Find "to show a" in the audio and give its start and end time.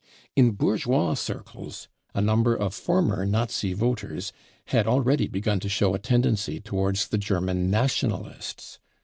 5.59-5.99